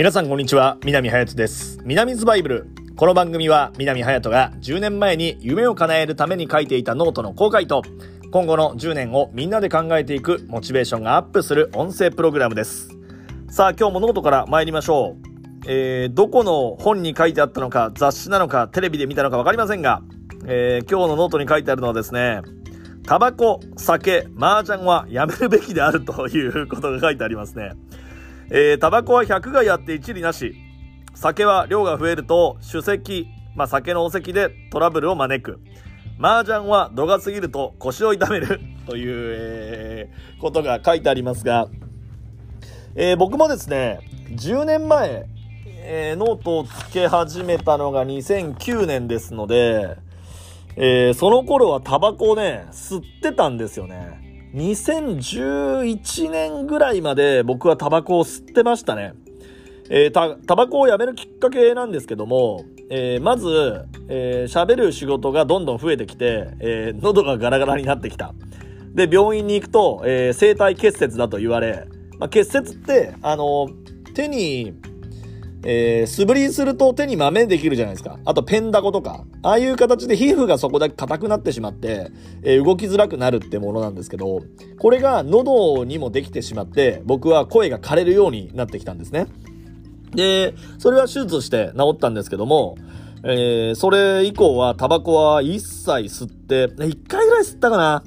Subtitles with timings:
[0.00, 1.78] 皆さんこんにちは南隼人です。
[1.84, 2.66] 南's Bible。
[2.96, 7.82] この番組は南隼人が10年前に夢を叶えるために書いていたノートの公開と
[8.30, 12.88] 今後の10年をみんなで考えていくモチベーションがアップする音声プログラムです。
[13.50, 15.66] さあ今日もノートから参りましょう。
[15.66, 20.00] えー、どこの本に書いてあったのか雑誌なのかテレビで見たのか分かりませんが、
[20.46, 22.40] えー、今日のノートに書いてあるのはですね
[23.04, 27.72] タバコ、酒、麻雀はやめるべきであるということが書いてありますね。
[28.52, 30.56] えー、タバコは100害あって一理なし。
[31.14, 35.60] 酒は量が増えると酒席、まあ、酒のお席でトラブルを招く。
[36.18, 41.68] 麻雀は度が過ぎると腰を痛める という、えー、ことが書いてありますが、
[42.94, 45.26] えー、僕もですね、10年前、
[45.82, 49.96] えー、ノートをつけ始めたのが2009年ですので、
[50.76, 54.29] えー、その頃はタバコをね、吸ってたんですよね。
[54.54, 59.14] 2011年ぐらいまで僕はタバコを吸ってましたね。
[59.92, 68.34] えー、た、タバコをやめるきっかけなんですけども、えー、まず、えー、喋る仕事がどんどん増えてきて、えー、喉がガラガラになってきた。
[68.94, 71.86] で、病院に行くと、えー、生体結節だと言われ、
[72.18, 73.68] まあ、結節って、あの、
[74.14, 74.74] 手に
[75.62, 78.18] えー、素振りすると手に豆できるじゃないですか。
[78.24, 79.24] あとペンダコとか。
[79.42, 82.10] ああいう形で皮膚がそこだけ硬くなってしまって、
[82.42, 84.42] えー、動きづらくなるってものなんですけど、
[84.78, 89.26] これが喉にもできてしまって、僕は声が枯れるようになってきたんですね。
[90.14, 92.76] で、それは手術して治ったんですけども、
[93.22, 98.02] えー、それ以降はタバコは一切吸って、1回ぐらい吸ったかな。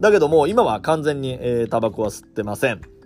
[0.00, 2.97] だけども、今は完全に、えー、タバコは吸ってません。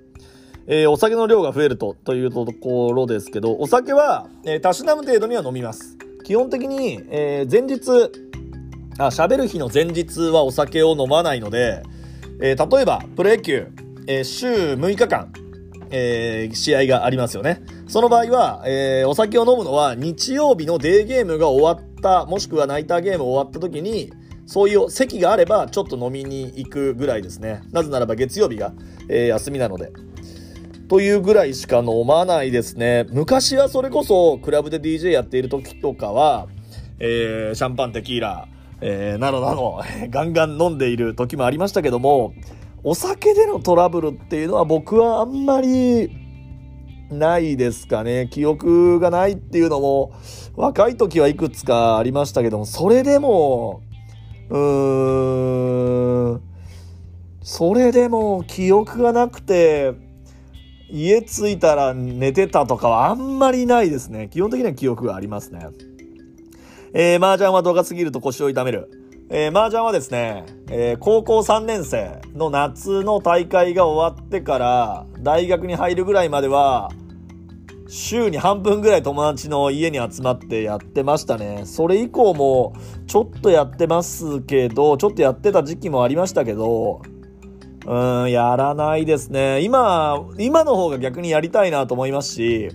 [0.75, 5.98] えー、お酒の量が増えると、というところですけど、お酒は、えー、たしなむ程度には飲みます。
[6.25, 8.11] 基本的に、えー、前日、
[8.98, 11.83] あ、喋る日の前日はお酒を飲まないので、
[12.41, 13.69] えー、例えば、プロ野球、
[14.06, 15.31] えー、週6日間、
[15.91, 17.61] えー、試合がありますよね。
[17.86, 24.11] その場合は、えー、お酒を飲むのは日曜日のデーゲームが終わった、もしくはナイターゲーム終わった時に、
[24.46, 27.61] そういう席があればちょっと飲みに行くぐらいですね。
[27.73, 28.73] なぜならば月曜日が、
[29.11, 29.92] えー、休みなので。
[30.92, 33.07] というぐらいしか飲まないですね。
[33.08, 36.48] 昔はそれこそクラブで DJ やっている時とかは、
[36.98, 38.47] えー、シャンパンテキーラ、
[38.83, 39.81] えー、などなど、
[40.13, 42.35] ガンガン飲んでいる時もありましたけども、
[42.85, 46.11] お酒でのトラブルっていうのは僕はあんまり
[47.11, 48.29] ないですかね。
[48.31, 50.13] 記憶がないっていうのも、
[50.57, 53.81] 若い時はいくつかありましたけども、それでも、
[54.51, 56.42] うーん、
[57.41, 60.11] それでも記憶がなくて、
[60.92, 64.29] 家着いたら寝てたとかはあんまりないですね。
[64.30, 65.67] 基本的には記憶がありますね。
[66.92, 68.91] えー、麻雀は動画すぎると腰を痛める。
[69.31, 76.91] えー、麻雀はですね、えー、高校3年生の夏の大会が終わってから、大学に入るぐらいまでは、
[77.89, 81.63] 週に半分ぐらい友達の家に集まってやってましたね。
[81.64, 82.75] それ以降も、
[83.07, 87.01] ちょっとやってますけど、ちょっとやってた時期もありましたけど、
[87.85, 89.61] うん、やらないですね。
[89.63, 92.70] 今、今の方が逆にやりたいなと思いますし、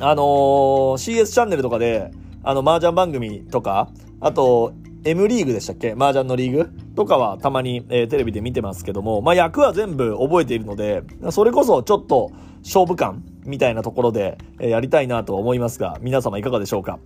[0.00, 2.10] あのー、CS チャンネルとかで、
[2.42, 3.88] あの、麻雀番組とか、
[4.20, 4.72] あと、
[5.04, 5.92] M リーグでしたっけ？
[5.92, 12.30] 麻雀のリーグとかはたまに、えー、テレビで見てますけども、まあ、役は全部覚えているので、それこそちょっと
[12.62, 16.98] 勝負感みたいなところで、えー、やりたいなと思いますが、皆様いかがでしょうか？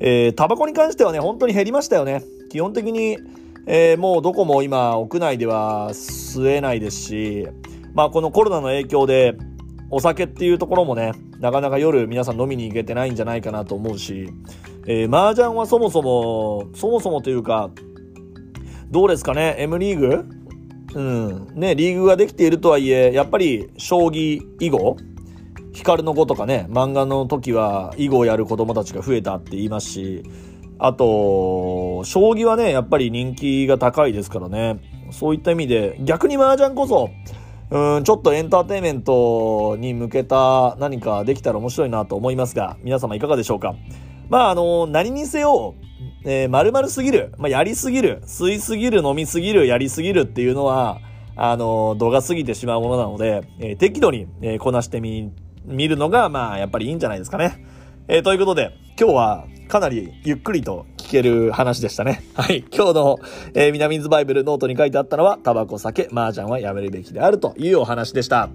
[0.00, 2.24] えー、タバコに関してはね、本当に減りましたよね。
[2.50, 3.18] 基本的に、
[3.70, 7.46] えー、もうどこも今屋内では吸えないですし、
[7.92, 9.36] まあこのコロナの影響で
[9.90, 14.30] お酒っていうところもね、なかなか夜皆さん飲みに行けてないんじゃないかなと思うし、
[14.86, 17.70] えー、麻雀はそもそも、そもそもというか、
[18.90, 20.24] どうですかね、M リーグ？
[20.94, 21.48] うん。
[21.54, 24.96] ね、リーグができているとはいえ、やっぱり将棋囲碁
[25.74, 30.22] 光の碁とかね、漫画の時は囲碁をやる子供たちが増えたって言いますし、
[30.78, 34.78] あと、将棋はね、やっぱり人気が高いですからね。
[35.10, 37.10] そういった意味で、逆に麻雀こそ、
[37.70, 43.74] うん、ちょっとエンターテインメントに向けた何かできたら面白いなと思いますが、皆様いかがでしょうか？
[44.28, 45.74] まあ、あの、何にせよ、
[46.24, 51.00] えー、丸々すぎる、まあ、やりすぎる、吸いすぎる、飲みすぎる、やりすぎるっていうのは、
[51.34, 55.32] あの、度が過ぎてしまうものなので、えー、適度に、えー、こなしてみ、
[55.64, 57.64] 見るのが、まあ、やっぱりいいんじゃないですかね。
[58.06, 62.22] えー、ということで、今日はかなりゆっくりと聞ける話でしたね。
[62.34, 62.64] はい。
[62.72, 63.18] 今日の、
[63.54, 68.48] えー、南ズバイブルノートに書いてあったのは、タバコ、酒、麻雀はやめるべきであるというお話でした。